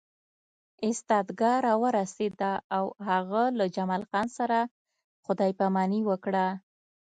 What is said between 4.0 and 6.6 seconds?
خان سره خدای پاماني وکړه